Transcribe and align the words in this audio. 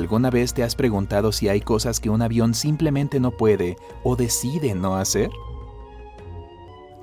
¿Alguna 0.00 0.30
vez 0.30 0.54
te 0.54 0.62
has 0.62 0.76
preguntado 0.76 1.30
si 1.30 1.50
hay 1.50 1.60
cosas 1.60 2.00
que 2.00 2.08
un 2.08 2.22
avión 2.22 2.54
simplemente 2.54 3.20
no 3.20 3.32
puede 3.32 3.76
o 4.02 4.16
decide 4.16 4.74
no 4.74 4.96
hacer? 4.96 5.28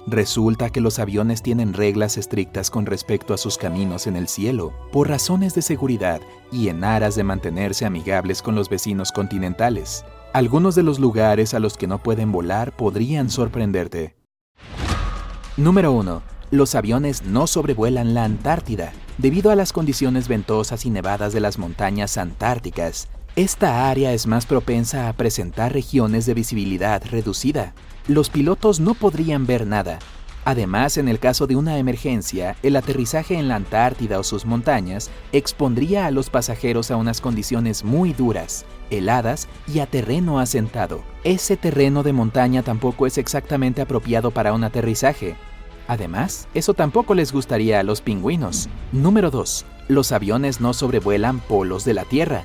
Resulta 0.08 0.72
que 0.72 0.82
los 0.82 0.98
aviones 0.98 1.44
tienen 1.44 1.74
reglas 1.74 2.18
estrictas 2.18 2.72
con 2.72 2.88
respecto 2.88 3.36
a 3.36 3.38
sus 3.38 3.60
caminos 3.60 4.08
en 4.08 4.16
el 4.16 4.28
cielo, 4.28 4.74
por 4.92 5.10
razones 5.10 5.54
de 5.54 5.62
seguridad 5.62 6.22
y 6.52 6.70
en 6.70 6.84
aras 6.84 7.14
de 7.14 7.24
mantenerse 7.24 7.86
amigables 7.86 8.42
con 8.42 8.56
los 8.56 8.68
vecinos 8.68 9.12
continentales. 9.12 10.04
Algunos 10.34 10.74
de 10.74 10.82
los 10.82 10.98
lugares 10.98 11.54
a 11.54 11.60
los 11.60 11.78
que 11.78 11.86
no 11.86 12.02
pueden 12.02 12.32
volar 12.32 12.76
podrían 12.76 13.30
sorprenderte. 13.30 14.16
Número 15.56 15.92
1. 15.92 16.37
Los 16.50 16.76
aviones 16.76 17.24
no 17.24 17.46
sobrevuelan 17.46 18.14
la 18.14 18.24
Antártida. 18.24 18.94
Debido 19.18 19.52
a 19.52 19.56
las 19.56 19.74
condiciones 19.74 20.30
ventosas 20.30 20.86
y 20.86 20.90
nevadas 20.90 21.34
de 21.34 21.42
las 21.42 21.58
montañas 21.58 22.18
antárticas, 22.18 23.10
esta 23.36 23.90
área 23.90 24.14
es 24.14 24.28
más 24.28 24.46
propensa 24.46 25.10
a 25.10 25.14
presentar 25.14 25.74
regiones 25.74 26.26
de 26.26 26.34
visibilidad 26.34 27.04
reducida, 27.06 27.74
los 28.08 28.30
pilotos 28.30 28.80
no 28.80 28.94
podrían 28.94 29.46
ver 29.46 29.68
nada. 29.68 30.00
Además, 30.46 30.98
en 30.98 31.10
el 31.10 31.20
caso 31.20 31.46
de 31.46 31.58
una 31.58 31.78
emergencia, 31.78 32.56
el 32.64 32.78
aterrizaje 32.78 33.36
en 33.36 33.50
la 33.50 33.56
Antártida 33.56 34.18
o 34.18 34.24
sus 34.24 34.46
montañas 34.46 35.12
expondría 35.34 36.06
a 36.06 36.12
los 36.12 36.30
pasajeros 36.30 36.90
a 36.90 36.96
unas 36.96 37.20
condiciones 37.20 37.84
muy 37.84 38.14
duras, 38.14 38.66
heladas 38.90 39.50
y 39.68 39.80
a 39.80 39.88
terreno 39.88 40.40
asentado. 40.40 41.04
Ese 41.26 41.58
terreno 41.58 42.04
de 42.04 42.14
montaña 42.14 42.64
tampoco 42.64 43.06
es 43.06 43.18
exactamente 43.18 43.82
apropiado 43.82 44.32
para 44.32 44.54
un 44.54 44.64
aterrizaje. 44.64 45.36
Además, 45.88 46.48
eso 46.54 46.74
tampoco 46.74 47.16
les 47.16 47.32
gustaría 47.32 47.80
a 47.80 47.84
los 47.84 48.02
pingüinos. 48.02 48.68
Número 48.92 49.32
2. 49.32 49.66
Los 49.88 50.12
aviones 50.12 50.60
no 50.60 50.74
sobrevuelan 50.74 51.40
polos 51.40 51.86
de 51.86 51.94
la 51.94 52.04
Tierra. 52.04 52.44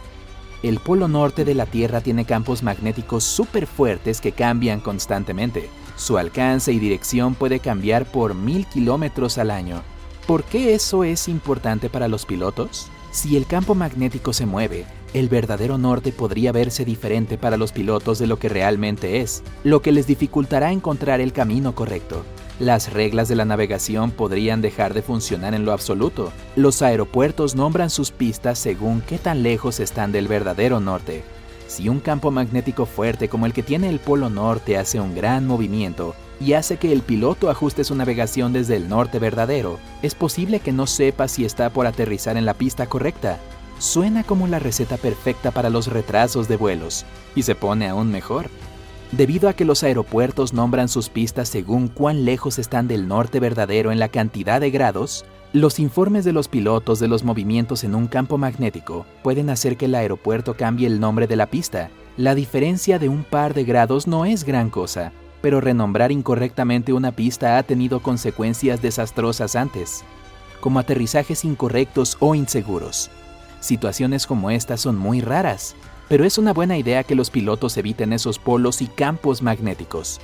El 0.63 0.79
polo 0.79 1.09
norte 1.09 1.45
de 1.45 1.55
la 1.55 1.67
Tierra 1.67 2.01
tiene 2.01 2.25
campos 2.25 2.63
magnéticos 2.63 3.25
súper 3.25 3.67
fuertes 3.67 4.21
que 4.21 4.31
cambian 4.31 4.81
constantemente. 4.81 5.69
Su 5.97 6.19
alcance 6.19 6.73
y 6.73 6.79
dirección 6.79 7.35
puede 7.35 7.59
cambiar 7.59 8.05
por 8.05 8.35
mil 8.35 8.67
kilómetros 8.67 9.39
al 9.39 9.51
año. 9.51 9.83
¿Por 10.27 10.45
qué 10.45 10.75
eso 10.75 11.03
es 11.03 11.27
importante 11.27 11.91
para 11.91 12.07
los 12.07 12.27
pilotos? 12.27 12.89
Si 13.11 13.37
el 13.37 13.47
campo 13.47 13.75
magnético 13.75 14.33
se 14.33 14.47
mueve, 14.47 14.87
el 15.15 15.29
verdadero 15.29 15.79
norte 15.79 16.13
podría 16.13 16.53
verse 16.53 16.85
diferente 16.85 17.37
para 17.37 17.57
los 17.57 17.73
pilotos 17.73 18.19
de 18.19 18.27
lo 18.27 18.39
que 18.39 18.49
realmente 18.49 19.21
es, 19.21 19.43
lo 19.65 19.83
que 19.83 19.93
les 19.93 20.07
dificultará 20.07 20.73
encontrar 20.73 21.21
el 21.21 21.33
camino 21.33 21.75
correcto. 21.75 22.25
Las 22.63 22.93
reglas 22.93 23.27
de 23.27 23.35
la 23.35 23.45
navegación 23.45 24.13
podrían 24.13 24.63
dejar 24.63 24.95
de 24.95 25.03
funcionar 25.03 25.53
en 25.53 25.65
lo 25.65 25.73
absoluto. 25.73 26.33
Los 26.55 26.81
aeropuertos 26.81 27.57
nombran 27.57 27.91
sus 27.91 28.13
pistas 28.13 28.57
según 28.57 29.01
qué 29.01 29.19
tan 29.19 29.43
lejos 29.43 29.81
están 29.81 30.13
del 30.13 30.29
verdadero 30.29 30.79
norte. 30.79 31.25
Si 31.67 31.89
un 31.89 31.99
campo 31.99 32.31
magnético 32.31 32.87
fuerte 32.87 33.29
como 33.29 33.47
el 33.47 33.53
que 33.53 33.65
tiene 33.65 33.89
el 33.89 33.99
Polo 33.99 34.31
Norte 34.31 34.79
hace 34.79 35.01
un 35.01 35.13
gran 35.13 35.45
movimiento 35.45 36.15
y 36.39 36.53
hace 36.53 36.77
que 36.77 36.93
el 36.93 37.03
piloto 37.03 37.51
ajuste 37.51 37.83
su 37.83 37.97
navegación 37.97 38.53
desde 38.53 38.77
el 38.77 38.89
norte 38.89 39.19
verdadero, 39.19 39.81
es 40.01 40.15
posible 40.15 40.61
que 40.61 40.71
no 40.71 40.87
sepa 40.87 41.27
si 41.27 41.45
está 41.45 41.69
por 41.71 41.89
aterrizar 41.89 42.37
en 42.37 42.47
la 42.47 42.55
pista 42.55 42.87
correcta. 42.87 43.41
Suena 43.81 44.23
como 44.23 44.47
la 44.47 44.61
receta 44.61 44.99
perfecta 44.99 45.51
para 45.51 45.69
los 45.69 45.89
retrasos 45.89 46.47
de 46.47 46.55
vuelos, 46.55 47.07
y 47.35 47.43
se 47.43 47.57
pone 47.57 47.89
aún 47.89 48.13
mejor. 48.13 48.51
Debido 49.13 49.51
a 49.51 49.53
que 49.53 49.67
los 49.67 49.83
aeropuertos 49.83 50.55
nombran 50.55 50.89
sus 50.89 51.11
pistas 51.11 51.51
según 51.51 51.89
cuán 51.89 52.25
lejos 52.25 52.59
están 52.59 52.89
del 52.89 53.09
norte 53.09 53.41
verdadero 53.41 53.93
en 53.93 53.99
la 53.99 54.09
cantidad 54.09 54.59
de 54.59 54.71
grados, 54.71 55.27
los 55.53 55.79
informes 55.79 56.25
de 56.25 56.33
los 56.33 56.49
pilotos 56.49 56.99
de 56.99 57.09
los 57.09 57.23
movimientos 57.23 57.85
en 57.85 57.95
un 57.95 58.07
campo 58.07 58.39
magnético 58.39 59.05
pueden 59.23 59.51
hacer 59.51 59.77
que 59.77 59.85
el 59.85 59.95
aeropuerto 59.97 60.55
cambie 60.55 60.87
el 60.87 60.99
nombre 60.99 61.27
de 61.27 61.37
la 61.37 61.45
pista. 61.47 61.91
La 62.17 62.35
diferencia 62.35 62.99
de 62.99 63.11
un 63.11 63.23
par 63.23 63.53
de 63.53 63.65
grados 63.65 64.07
no 64.07 64.25
es 64.25 64.45
gran 64.45 64.71
cosa, 64.71 65.13
pero 65.43 65.61
renombrar 65.61 66.11
incorrectamente 66.11 66.95
una 66.95 67.13
pista 67.13 67.59
ha 67.59 67.63
tenido 67.65 68.01
consecuencias 68.01 68.81
desastrosas 68.81 69.57
antes, 69.57 70.05
como 70.63 70.79
aterrizajes 70.79 71.45
incorrectos 71.45 72.17
o 72.19 72.35
inseguros. 72.35 73.11
Situaciones 73.61 74.27
como 74.27 74.51
estas 74.51 74.81
son 74.81 74.97
muy 74.97 75.21
raras, 75.21 75.77
pero 76.13 76.27
es 76.27 76.37
una 76.37 76.53
buena 76.53 76.77
idea 76.77 77.05
que 77.05 77.15
los 77.15 77.31
pilotos 77.31 77.75
eviten 77.79 78.13
esos 78.13 78.39
polos 78.39 78.83
y 78.83 78.87
campos 78.87 79.41
magnéticos. 79.41 80.21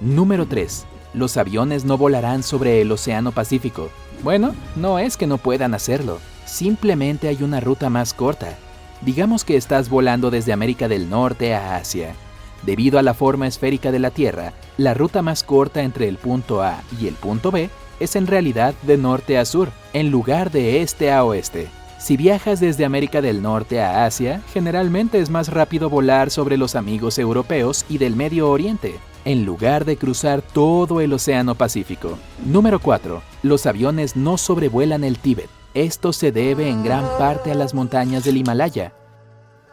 Número 0.00 0.46
3. 0.46 0.84
Los 1.14 1.36
aviones 1.36 1.84
no 1.84 1.96
volarán 1.96 2.42
sobre 2.42 2.80
el 2.80 2.90
Océano 2.90 3.30
Pacífico. 3.30 3.88
Bueno, 4.24 4.52
no 4.74 4.98
es 4.98 5.16
que 5.16 5.28
no 5.28 5.38
puedan 5.38 5.74
hacerlo, 5.74 6.18
simplemente 6.44 7.28
hay 7.28 7.44
una 7.44 7.60
ruta 7.60 7.88
más 7.88 8.14
corta. 8.14 8.58
Digamos 9.00 9.44
que 9.44 9.56
estás 9.56 9.88
volando 9.88 10.32
desde 10.32 10.52
América 10.52 10.88
del 10.88 11.08
Norte 11.08 11.54
a 11.54 11.76
Asia. 11.76 12.16
Debido 12.64 12.98
a 12.98 13.02
la 13.02 13.14
forma 13.14 13.46
esférica 13.46 13.92
de 13.92 14.00
la 14.00 14.10
Tierra, 14.10 14.54
la 14.76 14.92
ruta 14.92 15.22
más 15.22 15.44
corta 15.44 15.84
entre 15.84 16.08
el 16.08 16.16
punto 16.16 16.64
A 16.64 16.82
y 17.00 17.06
el 17.06 17.14
punto 17.14 17.52
B 17.52 17.70
es 18.00 18.16
en 18.16 18.26
realidad 18.26 18.74
de 18.82 18.96
norte 18.96 19.38
a 19.38 19.44
sur, 19.44 19.70
en 19.92 20.10
lugar 20.10 20.50
de 20.50 20.82
este 20.82 21.12
a 21.12 21.22
oeste. 21.22 21.68
Si 21.98 22.16
viajas 22.16 22.60
desde 22.60 22.84
América 22.84 23.22
del 23.22 23.40
Norte 23.40 23.80
a 23.80 24.04
Asia, 24.04 24.42
generalmente 24.52 25.18
es 25.18 25.30
más 25.30 25.48
rápido 25.48 25.88
volar 25.88 26.30
sobre 26.30 26.58
los 26.58 26.74
amigos 26.74 27.18
europeos 27.18 27.86
y 27.88 27.96
del 27.96 28.14
Medio 28.14 28.50
Oriente, 28.50 28.96
en 29.24 29.46
lugar 29.46 29.86
de 29.86 29.96
cruzar 29.96 30.42
todo 30.42 31.00
el 31.00 31.12
Océano 31.14 31.54
Pacífico. 31.54 32.18
Número 32.44 32.80
4. 32.80 33.22
Los 33.42 33.64
aviones 33.64 34.14
no 34.14 34.36
sobrevuelan 34.36 35.04
el 35.04 35.18
Tíbet. 35.18 35.48
Esto 35.72 36.12
se 36.12 36.32
debe 36.32 36.68
en 36.68 36.84
gran 36.84 37.04
parte 37.18 37.50
a 37.50 37.54
las 37.54 37.72
montañas 37.72 38.24
del 38.24 38.36
Himalaya. 38.36 38.92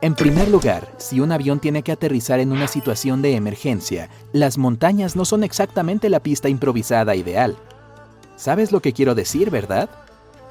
En 0.02 0.16
primer 0.16 0.50
lugar, 0.50 0.94
si 0.98 1.20
un 1.20 1.32
avión 1.32 1.60
tiene 1.60 1.84
que 1.84 1.92
aterrizar 1.92 2.40
en 2.40 2.52
una 2.52 2.68
situación 2.68 3.22
de 3.22 3.36
emergencia, 3.36 4.10
las 4.32 4.58
montañas 4.58 5.16
no 5.16 5.26
son 5.26 5.44
exactamente 5.44 6.10
la 6.10 6.22
pista 6.22 6.50
improvisada 6.50 7.16
ideal. 7.16 7.58
¿Sabes 8.36 8.72
lo 8.72 8.82
que 8.82 8.94
quiero 8.94 9.14
decir, 9.14 9.50
verdad? 9.50 9.90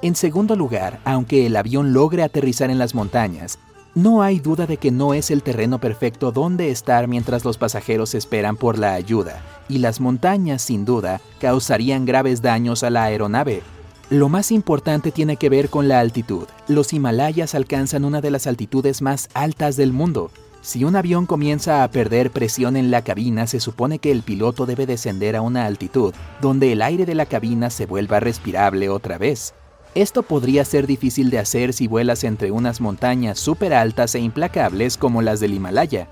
En 0.03 0.17
segundo 0.17 0.57
lugar, 0.57 0.99
aunque 1.05 1.47
el 1.47 1.55
avión 1.55 1.93
logre 1.93 2.25
aterrizar 2.25 2.71
en 2.71 2.79
las 2.79 2.93
montañas, 2.93 3.61
no 3.95 4.23
hay 4.23 4.41
duda 4.41 4.67
de 4.67 4.77
que 4.77 4.91
no 4.91 5.15
es 5.15 5.31
el 5.31 5.45
terreno 5.45 5.79
perfecto 5.79 6.33
donde 6.33 6.73
estar 6.73 7.07
mientras 7.07 7.45
los 7.45 7.57
pasajeros 7.57 8.17
esperan 8.17 8.57
por 8.57 8.79
la 8.79 8.95
ayuda, 8.95 9.45
y 9.69 9.79
las 9.79 10.01
montañas, 10.01 10.61
sin 10.61 10.85
duda, 10.85 11.21
causarían 11.41 12.05
graves 12.05 12.43
daños 12.43 12.83
a 12.83 12.91
la 12.91 13.05
aeronave. 13.05 13.63
Lo 14.11 14.29
más 14.29 14.51
importante 14.51 15.13
tiene 15.13 15.37
que 15.37 15.49
ver 15.49 15.69
con 15.69 15.87
la 15.87 16.01
altitud. 16.01 16.49
Los 16.67 16.93
Himalayas 16.93 17.55
alcanzan 17.55 18.05
una 18.05 18.21
de 18.21 18.33
las 18.33 18.49
altitudes 18.49 19.03
más 19.03 19.29
altas 19.35 19.77
del 19.77 19.93
mundo. 19.93 20.33
Si 20.63 20.83
un 20.83 20.97
avión 20.97 21.27
comienza 21.27 21.85
a 21.85 21.91
perder 21.93 22.33
presión 22.33 22.77
en 22.77 22.91
la 22.91 23.03
cabina, 23.03 23.47
se 23.47 23.61
supone 23.61 24.01
que 24.01 24.11
el 24.11 24.23
piloto 24.23 24.67
debe 24.67 24.87
descender 24.87 25.37
a 25.37 25.43
una 25.43 25.65
altitud 25.65 26.13
donde 26.41 26.73
el 26.73 26.83
aire 26.83 27.07
de 27.07 27.15
la 27.15 27.27
cabina 27.27 27.71
se 27.71 27.87
vuelva 27.87 28.19
respirable 28.19 28.89
otra 28.89 29.17
vez. 29.17 29.55
Esto 29.95 30.23
podría 30.23 30.65
ser 30.65 30.87
difícil 30.87 31.29
de 31.29 31.39
hacer 31.39 31.75
si 31.75 31.87
vuelas 31.87 32.25
entre 32.25 32.51
unas 32.51 32.81
montañas 32.81 33.39
súper 33.39 33.75
altas 33.75 34.15
e 34.15 34.21
implacables 34.21 34.97
como 34.97 35.21
las 35.21 35.39
del 35.39 35.53
Himalaya. 35.53 36.09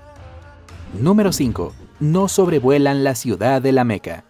Número 0.99 1.31
5. 1.31 1.73
No 1.99 2.27
sobrevuelan 2.27 3.03
la 3.03 3.15
ciudad 3.15 3.59
de 3.59 3.71
la 3.71 3.83
Meca. 3.83 4.23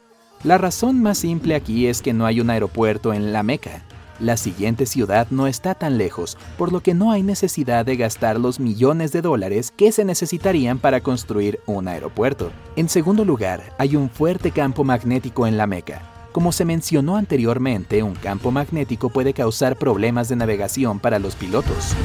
La 0.46 0.58
razón 0.58 1.02
más 1.02 1.18
simple 1.18 1.56
aquí 1.56 1.88
es 1.88 2.02
que 2.02 2.14
no 2.14 2.26
hay 2.26 2.40
un 2.40 2.50
aeropuerto 2.50 3.14
en 3.14 3.34
la 3.34 3.44
Meca. 3.44 3.84
La 4.22 4.38
siguiente 4.38 4.86
ciudad 4.86 5.28
no 5.32 5.48
está 5.48 5.76
tan 5.76 5.98
lejos, 5.98 6.38
por 6.58 6.72
lo 6.72 6.82
que 6.82 6.94
no 6.94 7.12
hay 7.12 7.22
necesidad 7.22 7.86
de 7.86 7.98
gastar 7.98 8.40
los 8.40 8.60
millones 8.60 9.12
de 9.12 9.22
dólares 9.22 9.74
que 9.76 9.92
se 9.92 10.06
necesitarían 10.06 10.80
para 10.80 11.02
construir 11.02 11.60
un 11.66 11.90
aeropuerto. 11.90 12.52
En 12.78 12.88
segundo 12.88 13.26
lugar, 13.26 13.76
hay 13.78 13.98
un 13.98 14.10
fuerte 14.10 14.52
campo 14.52 14.84
magnético 14.86 15.46
en 15.46 15.58
la 15.58 15.68
Meca, 15.68 16.11
como 16.32 16.52
se 16.52 16.66
mencionó 16.66 17.18
anteriormente, 17.18 18.04
un 18.04 18.16
campo 18.16 18.52
magnético 18.52 19.10
puede 19.10 19.34
causar 19.34 19.78
problemas 19.78 20.30
de 20.30 20.36
navegación 20.36 21.00
para 21.00 21.20
los 21.20 21.36
pilotos. 21.36 21.96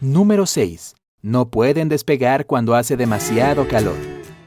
Número 0.00 0.46
6. 0.46 0.94
No 1.22 1.48
pueden 1.48 1.88
despegar 1.88 2.46
cuando 2.46 2.74
hace 2.74 2.96
demasiado 2.96 3.66
calor. 3.66 3.96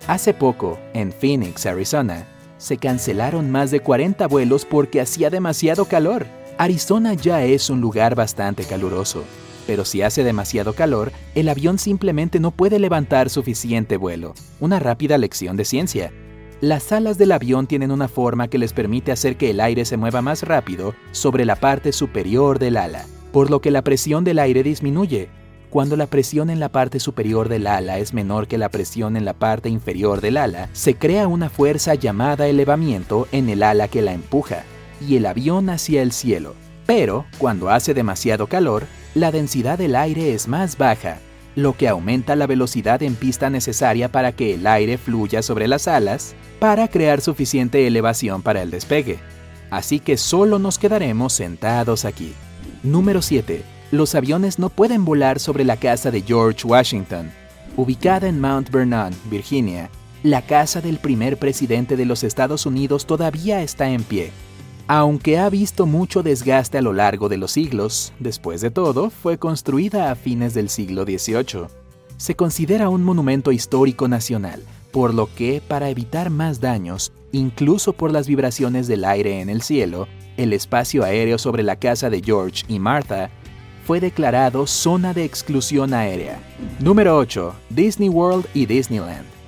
Hace 0.08 0.34
poco, 0.34 0.80
en 0.94 1.12
Phoenix, 1.12 1.66
Arizona, 1.66 2.26
se 2.58 2.78
cancelaron 2.78 3.50
más 3.50 3.72
de 3.72 3.80
40 3.80 4.28
vuelos 4.28 4.66
porque 4.66 5.02
hacía 5.02 5.30
demasiado 5.30 5.86
calor. 5.86 6.28
Arizona 6.58 7.14
ya 7.14 7.44
es 7.44 7.70
un 7.70 7.82
lugar 7.82 8.16
bastante 8.16 8.66
caluroso, 8.66 9.24
pero 9.66 9.86
si 9.86 10.02
hace 10.02 10.24
demasiado 10.24 10.74
calor, 10.74 11.12
el 11.36 11.48
avión 11.48 11.80
simplemente 11.80 12.40
no 12.40 12.52
puede 12.52 12.80
levantar 12.80 13.30
suficiente 13.30 13.98
vuelo. 13.98 14.34
Una 14.60 14.80
rápida 14.80 15.18
lección 15.18 15.58
de 15.58 15.66
ciencia. 15.66 16.12
Las 16.62 16.92
alas 16.92 17.18
del 17.18 17.32
avión 17.32 17.68
tienen 17.68 17.90
una 17.90 18.10
forma 18.10 18.50
que 18.50 18.58
les 18.58 18.74
permite 18.74 19.14
hacer 19.14 19.38
que 19.38 19.52
el 19.52 19.62
aire 19.62 19.86
se 19.86 19.96
mueva 19.96 20.22
más 20.22 20.44
rápido 20.44 20.94
sobre 21.12 21.46
la 21.46 21.56
parte 21.56 21.94
superior 21.94 22.60
del 22.60 22.76
ala, 22.76 23.06
por 23.32 23.50
lo 23.50 23.62
que 23.62 23.72
la 23.72 23.82
presión 23.82 24.26
del 24.26 24.40
aire 24.40 24.62
disminuye. 24.62 25.30
Cuando 25.70 25.96
la 25.96 26.08
presión 26.08 26.50
en 26.50 26.60
la 26.60 26.68
parte 26.68 27.00
superior 27.00 27.48
del 27.48 27.66
ala 27.66 28.00
es 28.00 28.14
menor 28.14 28.50
que 28.50 28.58
la 28.58 28.68
presión 28.68 29.16
en 29.16 29.24
la 29.24 29.34
parte 29.34 29.70
inferior 29.70 30.20
del 30.20 30.36
ala, 30.36 30.68
se 30.74 30.96
crea 30.96 31.30
una 31.30 31.50
fuerza 31.50 31.96
llamada 31.96 32.50
elevamiento 32.50 33.30
en 33.32 33.48
el 33.48 33.64
ala 33.64 33.88
que 33.88 34.02
la 34.02 34.12
empuja, 34.12 34.64
y 35.00 35.16
el 35.16 35.28
avión 35.28 35.70
hacia 35.70 36.02
el 36.02 36.12
cielo. 36.12 36.56
Pero, 36.86 37.26
cuando 37.38 37.70
hace 37.70 37.94
demasiado 37.94 38.48
calor, 38.48 38.86
la 39.16 39.32
densidad 39.32 39.78
del 39.78 39.96
aire 39.96 40.34
es 40.34 40.50
más 40.50 40.78
baja, 40.78 41.20
lo 41.62 41.74
que 41.74 41.88
aumenta 41.88 42.36
la 42.36 42.48
velocidad 42.48 43.04
en 43.04 43.16
pista 43.16 43.50
necesaria 43.50 44.12
para 44.12 44.32
que 44.32 44.56
el 44.56 44.68
aire 44.68 44.98
fluya 44.98 45.42
sobre 45.42 45.68
las 45.68 45.88
alas 45.88 46.36
para 46.60 46.88
crear 46.88 47.22
suficiente 47.22 47.86
elevación 47.88 48.42
para 48.42 48.62
el 48.62 48.72
despegue. 48.72 49.20
Así 49.70 50.00
que 50.00 50.18
solo 50.18 50.60
nos 50.60 50.80
quedaremos 50.80 51.34
sentados 51.34 52.06
aquí. 52.06 52.34
Número 52.84 53.22
7. 53.22 53.64
Los 53.92 54.16
aviones 54.16 54.60
no 54.60 54.70
pueden 54.70 55.06
volar 55.06 55.40
sobre 55.40 55.64
la 55.64 55.78
casa 55.78 56.12
de 56.12 56.22
George 56.22 56.66
Washington. 56.66 57.32
Ubicada 57.76 58.28
en 58.28 58.40
Mount 58.40 58.70
Vernon, 58.70 59.14
Virginia, 59.30 59.90
la 60.24 60.42
casa 60.42 60.82
del 60.82 60.98
primer 60.98 61.38
presidente 61.38 61.96
de 61.96 62.06
los 62.06 62.24
Estados 62.24 62.66
Unidos 62.66 63.06
todavía 63.06 63.62
está 63.62 63.90
en 63.90 64.04
pie. 64.04 64.32
Aunque 64.92 65.38
ha 65.38 65.48
visto 65.52 65.86
mucho 65.86 66.24
desgaste 66.24 66.80
a 66.80 66.82
lo 66.82 66.94
largo 66.94 67.30
de 67.30 67.38
los 67.38 67.52
siglos, 67.52 68.12
después 68.18 68.60
de 68.60 68.72
todo, 68.72 69.12
fue 69.12 69.38
construida 69.38 70.10
a 70.10 70.16
fines 70.16 70.56
del 70.56 70.68
siglo 70.68 71.04
XVIII. 71.04 71.68
Se 72.18 72.36
considera 72.36 72.90
un 72.90 73.04
monumento 73.04 73.52
histórico 73.52 74.08
nacional, 74.08 74.64
por 74.92 75.14
lo 75.14 75.32
que, 75.36 75.62
para 75.62 75.92
evitar 75.92 76.32
más 76.32 76.60
daños, 76.60 77.12
incluso 77.32 77.94
por 77.94 78.12
las 78.12 78.28
vibraciones 78.28 78.88
del 78.88 79.06
aire 79.06 79.42
en 79.42 79.52
el 79.52 79.62
cielo, 79.62 80.08
el 80.38 80.54
espacio 80.54 81.04
aéreo 81.04 81.38
sobre 81.38 81.62
la 81.62 81.76
casa 81.76 82.10
de 82.10 82.24
George 82.24 82.64
y 82.68 82.80
Martha 82.80 83.30
fue 83.86 84.00
declarado 84.00 84.66
zona 84.66 85.14
de 85.14 85.24
exclusión 85.24 85.94
aérea. 85.94 86.40
Número 86.80 87.16
8. 87.16 87.54
Disney 87.70 88.10
World 88.10 88.48
y 88.56 88.66
Disneyland. 88.66 89.39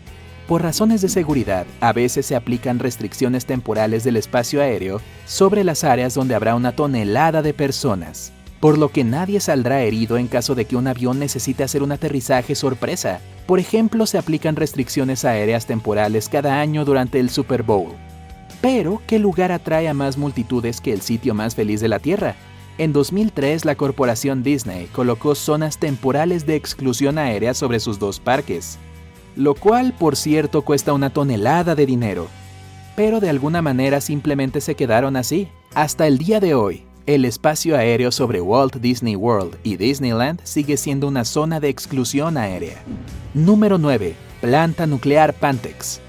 Por 0.47 0.63
razones 0.63 1.01
de 1.01 1.09
seguridad, 1.09 1.65
a 1.79 1.93
veces 1.93 2.25
se 2.25 2.35
aplican 2.35 2.79
restricciones 2.79 3.45
temporales 3.45 4.03
del 4.03 4.17
espacio 4.17 4.61
aéreo 4.61 5.01
sobre 5.25 5.63
las 5.63 5.83
áreas 5.83 6.13
donde 6.13 6.35
habrá 6.35 6.55
una 6.55 6.73
tonelada 6.73 7.41
de 7.41 7.53
personas, 7.53 8.33
por 8.59 8.77
lo 8.77 8.89
que 8.89 9.03
nadie 9.03 9.39
saldrá 9.39 9.81
herido 9.81 10.17
en 10.17 10.27
caso 10.27 10.53
de 10.53 10.65
que 10.65 10.75
un 10.75 10.87
avión 10.87 11.19
necesite 11.19 11.63
hacer 11.63 11.83
un 11.83 11.91
aterrizaje 11.91 12.55
sorpresa. 12.55 13.21
Por 13.47 13.59
ejemplo, 13.59 14.05
se 14.05 14.17
aplican 14.17 14.55
restricciones 14.55 15.25
aéreas 15.25 15.65
temporales 15.65 16.27
cada 16.27 16.59
año 16.59 16.85
durante 16.85 17.19
el 17.19 17.29
Super 17.29 17.63
Bowl. 17.63 17.93
Pero, 18.61 19.01
¿qué 19.07 19.19
lugar 19.19 19.51
atrae 19.51 19.87
a 19.87 19.93
más 19.93 20.17
multitudes 20.17 20.81
que 20.81 20.93
el 20.93 21.01
sitio 21.01 21.33
más 21.33 21.55
feliz 21.55 21.81
de 21.81 21.87
la 21.87 21.99
Tierra? 21.99 22.35
En 22.77 22.93
2003, 22.93 23.65
la 23.65 23.75
corporación 23.75 24.43
Disney 24.43 24.87
colocó 24.87 25.33
zonas 25.35 25.77
temporales 25.77 26.45
de 26.45 26.55
exclusión 26.55 27.17
aérea 27.17 27.53
sobre 27.53 27.79
sus 27.79 27.99
dos 27.99 28.19
parques, 28.19 28.77
lo 29.35 29.55
cual 29.55 29.93
por 29.97 30.15
cierto 30.15 30.61
cuesta 30.63 30.93
una 30.93 31.09
tonelada 31.09 31.75
de 31.75 31.85
dinero. 31.85 32.27
Pero 32.95 33.19
de 33.19 33.29
alguna 33.29 33.61
manera 33.61 34.01
simplemente 34.01 34.61
se 34.61 34.75
quedaron 34.75 35.15
así. 35.15 35.47
Hasta 35.73 36.07
el 36.07 36.17
día 36.17 36.39
de 36.39 36.53
hoy, 36.53 36.83
el 37.05 37.25
espacio 37.25 37.77
aéreo 37.77 38.11
sobre 38.11 38.41
Walt 38.41 38.75
Disney 38.75 39.15
World 39.15 39.57
y 39.63 39.77
Disneyland 39.77 40.41
sigue 40.43 40.77
siendo 40.77 41.07
una 41.07 41.25
zona 41.25 41.59
de 41.59 41.69
exclusión 41.69 42.37
aérea. 42.37 42.83
Número 43.33 43.77
9. 43.77 44.15
Planta 44.41 44.85
nuclear 44.85 45.33
Pantex. 45.33 46.01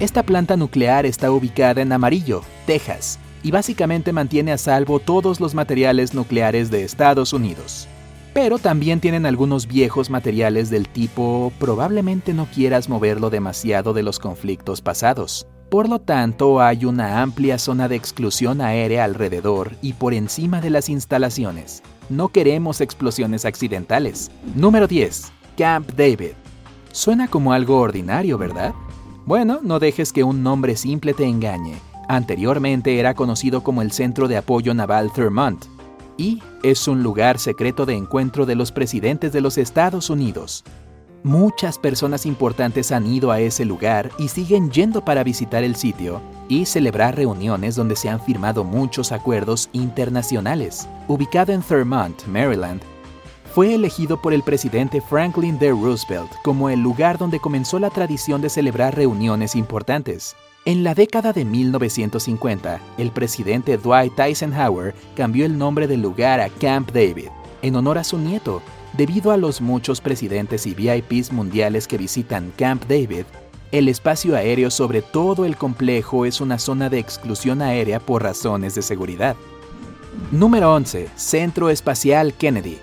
Esta 0.00 0.22
planta 0.22 0.56
nuclear 0.56 1.06
está 1.06 1.30
ubicada 1.30 1.82
en 1.82 1.92
Amarillo, 1.92 2.42
Texas, 2.66 3.18
y 3.42 3.50
básicamente 3.50 4.12
mantiene 4.12 4.52
a 4.52 4.58
salvo 4.58 5.00
todos 5.00 5.40
los 5.40 5.54
materiales 5.54 6.14
nucleares 6.14 6.70
de 6.70 6.84
Estados 6.84 7.32
Unidos 7.32 7.88
pero 8.32 8.58
también 8.58 9.00
tienen 9.00 9.26
algunos 9.26 9.66
viejos 9.66 10.10
materiales 10.10 10.70
del 10.70 10.88
tipo 10.88 11.52
probablemente 11.58 12.32
no 12.32 12.46
quieras 12.46 12.88
moverlo 12.88 13.30
demasiado 13.30 13.92
de 13.92 14.02
los 14.02 14.18
conflictos 14.18 14.80
pasados. 14.80 15.46
Por 15.70 15.88
lo 15.88 16.00
tanto, 16.00 16.60
hay 16.60 16.84
una 16.84 17.22
amplia 17.22 17.58
zona 17.58 17.88
de 17.88 17.96
exclusión 17.96 18.60
aérea 18.60 19.04
alrededor 19.04 19.72
y 19.80 19.94
por 19.94 20.12
encima 20.12 20.60
de 20.60 20.70
las 20.70 20.90
instalaciones. 20.90 21.82
No 22.10 22.28
queremos 22.28 22.82
explosiones 22.82 23.46
accidentales. 23.46 24.30
Número 24.54 24.86
10. 24.86 25.32
Camp 25.56 25.90
David. 25.92 26.32
Suena 26.92 27.26
como 27.26 27.54
algo 27.54 27.78
ordinario, 27.78 28.36
¿verdad? 28.36 28.74
Bueno, 29.24 29.60
no 29.62 29.78
dejes 29.78 30.12
que 30.12 30.24
un 30.24 30.42
nombre 30.42 30.76
simple 30.76 31.14
te 31.14 31.24
engañe. 31.24 31.76
Anteriormente 32.06 32.98
era 32.98 33.14
conocido 33.14 33.62
como 33.62 33.80
el 33.80 33.92
Centro 33.92 34.28
de 34.28 34.36
Apoyo 34.36 34.74
Naval 34.74 35.10
Thurmont, 35.10 35.64
y 36.18 36.42
es 36.62 36.88
un 36.88 37.02
lugar 37.02 37.38
secreto 37.38 37.86
de 37.86 37.94
encuentro 37.94 38.46
de 38.46 38.54
los 38.54 38.72
presidentes 38.72 39.32
de 39.32 39.40
los 39.40 39.58
Estados 39.58 40.10
Unidos. 40.10 40.64
Muchas 41.24 41.78
personas 41.78 42.26
importantes 42.26 42.90
han 42.90 43.06
ido 43.06 43.30
a 43.30 43.40
ese 43.40 43.64
lugar 43.64 44.10
y 44.18 44.28
siguen 44.28 44.70
yendo 44.70 45.04
para 45.04 45.22
visitar 45.22 45.62
el 45.62 45.76
sitio 45.76 46.20
y 46.48 46.66
celebrar 46.66 47.14
reuniones 47.16 47.76
donde 47.76 47.94
se 47.94 48.08
han 48.08 48.20
firmado 48.20 48.64
muchos 48.64 49.12
acuerdos 49.12 49.70
internacionales. 49.72 50.88
Ubicado 51.06 51.52
en 51.52 51.62
Thurmont, 51.62 52.26
Maryland, 52.26 52.82
fue 53.54 53.74
elegido 53.74 54.20
por 54.20 54.32
el 54.32 54.42
presidente 54.42 55.00
Franklin 55.00 55.58
D. 55.58 55.70
Roosevelt 55.70 56.32
como 56.42 56.70
el 56.70 56.80
lugar 56.80 57.18
donde 57.18 57.38
comenzó 57.38 57.78
la 57.78 57.90
tradición 57.90 58.40
de 58.40 58.48
celebrar 58.48 58.96
reuniones 58.96 59.54
importantes. 59.54 60.34
En 60.64 60.84
la 60.84 60.94
década 60.94 61.32
de 61.32 61.44
1950, 61.44 62.80
el 62.96 63.10
presidente 63.10 63.76
Dwight 63.78 64.16
Eisenhower 64.16 64.94
cambió 65.16 65.44
el 65.44 65.58
nombre 65.58 65.88
del 65.88 66.02
lugar 66.02 66.38
a 66.38 66.48
Camp 66.50 66.92
David, 66.92 67.30
en 67.62 67.74
honor 67.74 67.98
a 67.98 68.04
su 68.04 68.16
nieto. 68.16 68.62
Debido 68.92 69.32
a 69.32 69.36
los 69.36 69.60
muchos 69.60 70.00
presidentes 70.00 70.64
y 70.68 70.74
VIPs 70.74 71.32
mundiales 71.32 71.88
que 71.88 71.98
visitan 71.98 72.52
Camp 72.56 72.84
David, 72.84 73.24
el 73.72 73.88
espacio 73.88 74.36
aéreo 74.36 74.70
sobre 74.70 75.02
todo 75.02 75.46
el 75.46 75.56
complejo 75.56 76.26
es 76.26 76.40
una 76.40 76.60
zona 76.60 76.88
de 76.88 77.00
exclusión 77.00 77.60
aérea 77.60 77.98
por 77.98 78.22
razones 78.22 78.76
de 78.76 78.82
seguridad. 78.82 79.34
Número 80.30 80.72
11. 80.74 81.08
Centro 81.16 81.70
Espacial 81.70 82.34
Kennedy. 82.34 82.78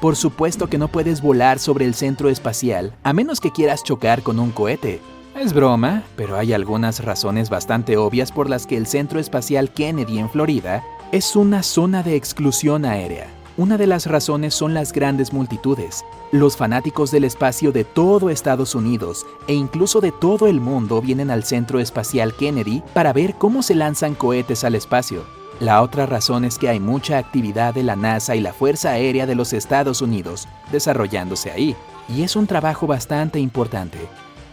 Por 0.00 0.16
supuesto 0.16 0.70
que 0.70 0.78
no 0.78 0.88
puedes 0.88 1.20
volar 1.20 1.58
sobre 1.58 1.84
el 1.84 1.92
centro 1.92 2.30
espacial 2.30 2.94
a 3.02 3.12
menos 3.12 3.42
que 3.42 3.52
quieras 3.52 3.84
chocar 3.84 4.22
con 4.22 4.38
un 4.38 4.52
cohete, 4.52 5.02
es 5.40 5.54
broma, 5.54 6.02
pero 6.16 6.36
hay 6.36 6.52
algunas 6.52 7.02
razones 7.02 7.48
bastante 7.48 7.96
obvias 7.96 8.30
por 8.30 8.50
las 8.50 8.66
que 8.66 8.76
el 8.76 8.86
Centro 8.86 9.18
Espacial 9.18 9.70
Kennedy 9.70 10.18
en 10.18 10.28
Florida 10.28 10.84
es 11.12 11.34
una 11.34 11.62
zona 11.62 12.02
de 12.02 12.14
exclusión 12.14 12.84
aérea. 12.84 13.26
Una 13.56 13.78
de 13.78 13.86
las 13.86 14.06
razones 14.06 14.54
son 14.54 14.74
las 14.74 14.92
grandes 14.92 15.32
multitudes. 15.32 16.04
Los 16.30 16.58
fanáticos 16.58 17.10
del 17.10 17.24
espacio 17.24 17.72
de 17.72 17.84
todo 17.84 18.28
Estados 18.28 18.74
Unidos 18.74 19.24
e 19.48 19.54
incluso 19.54 20.02
de 20.02 20.12
todo 20.12 20.46
el 20.46 20.60
mundo 20.60 21.00
vienen 21.00 21.30
al 21.30 21.44
Centro 21.44 21.80
Espacial 21.80 22.34
Kennedy 22.34 22.82
para 22.92 23.14
ver 23.14 23.34
cómo 23.36 23.62
se 23.62 23.74
lanzan 23.74 24.14
cohetes 24.14 24.62
al 24.62 24.74
espacio. 24.74 25.24
La 25.58 25.80
otra 25.80 26.04
razón 26.04 26.44
es 26.44 26.58
que 26.58 26.68
hay 26.68 26.80
mucha 26.80 27.16
actividad 27.16 27.72
de 27.72 27.82
la 27.82 27.96
NASA 27.96 28.36
y 28.36 28.40
la 28.40 28.52
Fuerza 28.52 28.90
Aérea 28.90 29.24
de 29.24 29.34
los 29.34 29.54
Estados 29.54 30.02
Unidos 30.02 30.48
desarrollándose 30.70 31.50
ahí, 31.50 31.76
y 32.08 32.22
es 32.22 32.36
un 32.36 32.46
trabajo 32.46 32.86
bastante 32.86 33.40
importante. 33.40 33.98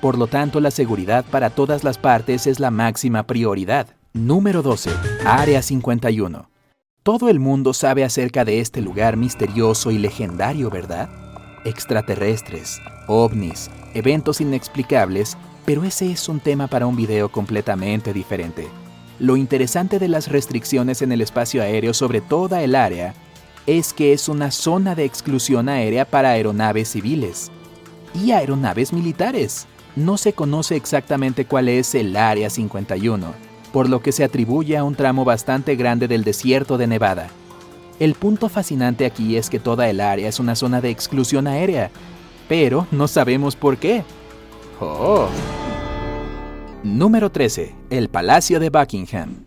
Por 0.01 0.17
lo 0.17 0.27
tanto, 0.27 0.59
la 0.59 0.69
seguridad 0.69 1.25
para 1.25 1.49
todas 1.49 1.83
las 1.83 1.97
partes 1.97 2.45
es 2.45 2.59
la 2.59 2.69
máxima 2.69 3.23
prioridad. 3.23 3.87
Número 4.13 4.61
12. 4.61 4.91
Área 5.25 5.63
51. 5.63 6.49
Todo 7.01 7.29
el 7.29 7.39
mundo 7.39 7.73
sabe 7.73 8.03
acerca 8.03 8.45
de 8.45 8.59
este 8.59 8.81
lugar 8.81 9.17
misterioso 9.17 9.89
y 9.89 9.97
legendario, 9.97 10.69
¿verdad? 10.69 11.09
Extraterrestres, 11.65 12.79
ovnis, 13.07 13.71
eventos 13.95 14.39
inexplicables, 14.39 15.35
pero 15.65 15.83
ese 15.83 16.11
es 16.11 16.29
un 16.29 16.41
tema 16.41 16.67
para 16.67 16.85
un 16.85 16.95
video 16.95 17.29
completamente 17.29 18.13
diferente. 18.13 18.67
Lo 19.19 19.35
interesante 19.35 19.97
de 19.97 20.09
las 20.09 20.27
restricciones 20.27 21.01
en 21.01 21.11
el 21.11 21.21
espacio 21.21 21.63
aéreo 21.63 21.95
sobre 21.95 22.21
toda 22.21 22.61
el 22.61 22.75
área 22.75 23.15
es 23.65 23.93
que 23.93 24.13
es 24.13 24.29
una 24.29 24.51
zona 24.51 24.93
de 24.93 25.05
exclusión 25.05 25.69
aérea 25.69 26.05
para 26.05 26.29
aeronaves 26.29 26.89
civiles 26.89 27.51
y 28.13 28.31
aeronaves 28.31 28.93
militares 28.93 29.67
no 29.97 30.17
se 30.17 30.33
conoce 30.33 30.75
exactamente 30.75 31.45
cuál 31.45 31.67
es 31.69 31.95
el 31.95 32.15
Área 32.15 32.51
51, 32.51 33.33
por 33.73 33.89
lo 33.89 34.01
que 34.01 34.11
se 34.11 34.23
atribuye 34.23 34.77
a 34.77 34.83
un 34.83 34.93
tramo 34.93 35.25
bastante 35.25 35.75
grande 35.75 36.07
del 36.07 36.23
desierto 36.23 36.77
de 36.77 36.85
Nevada. 36.85 37.29
El 37.99 38.13
punto 38.13 38.47
fascinante 38.47 39.07
aquí 39.07 39.37
es 39.37 39.49
que 39.49 39.59
toda 39.59 39.89
el 39.89 39.99
área 39.99 40.29
es 40.29 40.39
una 40.39 40.55
zona 40.55 40.81
de 40.81 40.91
exclusión 40.91 41.47
aérea, 41.47 41.89
pero 42.47 42.85
no 42.91 43.07
sabemos 43.07 43.55
por 43.55 43.77
qué. 43.77 44.03
Oh. 44.79 45.27
Número 46.83 47.31
13. 47.31 47.73
El 47.89 48.09
Palacio 48.09 48.59
de 48.59 48.69
Buckingham. 48.69 49.45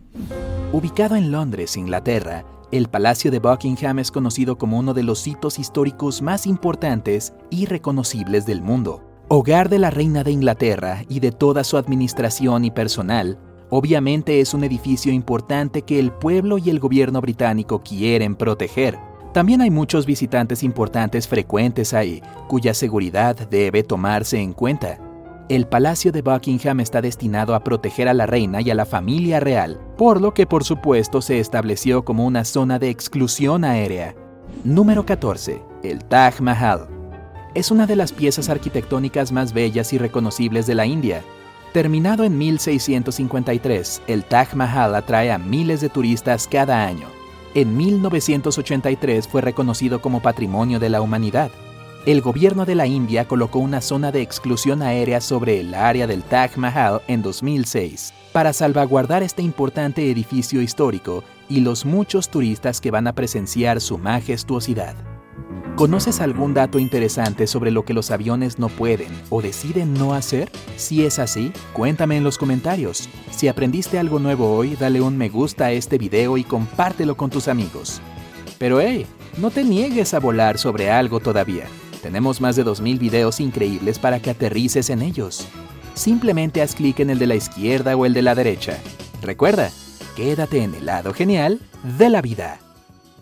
Ubicado 0.73 1.15
en 1.15 1.31
Londres, 1.31 1.77
Inglaterra, 1.77 2.43
el 2.73 2.89
Palacio 2.89 3.31
de 3.31 3.39
Buckingham 3.39 3.99
es 3.99 4.11
conocido 4.11 4.57
como 4.57 4.79
uno 4.79 4.93
de 4.93 5.03
los 5.03 5.25
hitos 5.27 5.59
históricos 5.59 6.21
más 6.21 6.45
importantes 6.45 7.33
y 7.49 7.67
reconocibles 7.67 8.45
del 8.45 8.61
mundo. 8.61 9.10
Hogar 9.33 9.69
de 9.69 9.79
la 9.79 9.89
Reina 9.91 10.25
de 10.25 10.31
Inglaterra 10.33 11.05
y 11.07 11.21
de 11.21 11.31
toda 11.31 11.63
su 11.63 11.77
administración 11.77 12.65
y 12.65 12.69
personal, 12.69 13.39
obviamente 13.69 14.41
es 14.41 14.53
un 14.53 14.65
edificio 14.65 15.13
importante 15.13 15.83
que 15.83 15.99
el 15.99 16.11
pueblo 16.11 16.57
y 16.57 16.69
el 16.69 16.79
gobierno 16.79 17.21
británico 17.21 17.81
quieren 17.81 18.35
proteger. 18.35 18.99
También 19.33 19.61
hay 19.61 19.71
muchos 19.71 20.05
visitantes 20.05 20.63
importantes 20.63 21.29
frecuentes 21.29 21.93
ahí, 21.93 22.21
cuya 22.49 22.73
seguridad 22.73 23.47
debe 23.47 23.83
tomarse 23.83 24.37
en 24.37 24.51
cuenta. 24.51 24.99
El 25.47 25.65
Palacio 25.65 26.11
de 26.11 26.23
Buckingham 26.23 26.81
está 26.81 27.01
destinado 27.01 27.55
a 27.55 27.63
proteger 27.63 28.09
a 28.09 28.13
la 28.13 28.25
reina 28.25 28.59
y 28.59 28.69
a 28.69 28.75
la 28.75 28.85
familia 28.85 29.39
real, 29.39 29.79
por 29.97 30.19
lo 30.19 30.33
que 30.33 30.45
por 30.45 30.65
supuesto 30.65 31.21
se 31.21 31.39
estableció 31.39 32.03
como 32.03 32.25
una 32.25 32.43
zona 32.43 32.79
de 32.79 32.89
exclusión 32.89 33.63
aérea. 33.63 34.13
Número 34.65 35.05
14. 35.05 35.61
El 35.83 36.03
Taj 36.03 36.41
Mahal. 36.41 37.00
Es 37.53 37.69
una 37.69 37.85
de 37.85 37.97
las 37.97 38.13
piezas 38.13 38.47
arquitectónicas 38.47 39.33
más 39.33 39.51
bellas 39.51 39.91
y 39.91 39.97
reconocibles 39.97 40.67
de 40.67 40.75
la 40.75 40.85
India. 40.85 41.21
Terminado 41.73 42.23
en 42.23 42.37
1653, 42.37 44.03
el 44.07 44.23
Taj 44.23 44.53
Mahal 44.53 44.95
atrae 44.95 45.31
a 45.31 45.37
miles 45.37 45.81
de 45.81 45.89
turistas 45.89 46.47
cada 46.47 46.85
año. 46.85 47.07
En 47.53 47.75
1983 47.75 49.27
fue 49.27 49.41
reconocido 49.41 50.01
como 50.01 50.21
Patrimonio 50.21 50.79
de 50.79 50.89
la 50.89 51.01
Humanidad. 51.01 51.51
El 52.05 52.21
gobierno 52.21 52.65
de 52.65 52.75
la 52.75 52.87
India 52.87 53.27
colocó 53.27 53.59
una 53.59 53.81
zona 53.81 54.13
de 54.13 54.21
exclusión 54.21 54.81
aérea 54.81 55.19
sobre 55.19 55.59
el 55.59 55.73
área 55.73 56.07
del 56.07 56.23
Taj 56.23 56.55
Mahal 56.55 57.01
en 57.09 57.21
2006 57.21 58.13
para 58.31 58.53
salvaguardar 58.53 59.23
este 59.23 59.41
importante 59.41 60.09
edificio 60.09 60.61
histórico 60.61 61.25
y 61.49 61.59
los 61.59 61.85
muchos 61.85 62.29
turistas 62.29 62.79
que 62.79 62.91
van 62.91 63.07
a 63.07 63.13
presenciar 63.13 63.81
su 63.81 63.97
majestuosidad. 63.97 65.10
¿Conoces 65.75 66.19
algún 66.19 66.53
dato 66.53 66.79
interesante 66.79 67.47
sobre 67.47 67.71
lo 67.71 67.85
que 67.85 67.93
los 67.93 68.11
aviones 68.11 68.59
no 68.59 68.67
pueden 68.69 69.09
o 69.29 69.41
deciden 69.41 69.93
no 69.93 70.13
hacer? 70.13 70.51
Si 70.75 71.05
es 71.05 71.17
así, 71.17 71.51
cuéntame 71.73 72.17
en 72.17 72.23
los 72.23 72.37
comentarios. 72.37 73.09
Si 73.31 73.47
aprendiste 73.47 73.97
algo 73.97 74.19
nuevo 74.19 74.55
hoy, 74.55 74.75
dale 74.75 75.01
un 75.01 75.17
me 75.17 75.29
gusta 75.29 75.65
a 75.65 75.71
este 75.71 75.97
video 75.97 76.37
y 76.37 76.43
compártelo 76.43 77.15
con 77.15 77.29
tus 77.29 77.47
amigos. 77.47 78.01
Pero 78.59 78.79
hey, 78.79 79.07
no 79.37 79.49
te 79.49 79.63
niegues 79.63 80.13
a 80.13 80.19
volar 80.19 80.59
sobre 80.59 80.91
algo 80.91 81.19
todavía. 81.19 81.65
Tenemos 82.03 82.41
más 82.41 82.55
de 82.55 82.65
2.000 82.65 82.99
videos 82.99 83.39
increíbles 83.39 83.97
para 83.97 84.19
que 84.19 84.29
aterrices 84.29 84.89
en 84.89 85.01
ellos. 85.01 85.47
Simplemente 85.93 86.61
haz 86.61 86.75
clic 86.75 86.99
en 86.99 87.09
el 87.09 87.17
de 87.17 87.27
la 87.27 87.35
izquierda 87.35 87.95
o 87.95 88.05
el 88.05 88.13
de 88.13 88.21
la 88.21 88.35
derecha. 88.35 88.77
Recuerda, 89.21 89.71
quédate 90.15 90.63
en 90.63 90.75
el 90.75 90.85
lado 90.85 91.13
genial 91.13 91.59
de 91.97 92.09
la 92.09 92.21
vida. 92.21 92.59